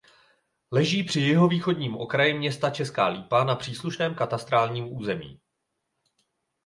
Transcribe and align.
Leží 0.71 1.03
při 1.03 1.19
jihovýchodním 1.21 1.95
okraji 1.97 2.33
města 2.37 2.69
Česká 2.69 3.07
Lípa 3.07 3.43
na 3.43 3.55
příslušném 3.55 4.15
katastrálním 4.15 4.93
území. 4.95 5.39